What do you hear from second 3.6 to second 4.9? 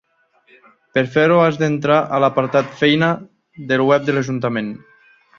del web de l'ajuntament.